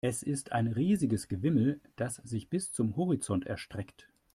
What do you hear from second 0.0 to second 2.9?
Es ist ein riesiges Gewimmel, das sich bis